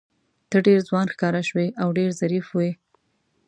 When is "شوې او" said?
1.49-1.87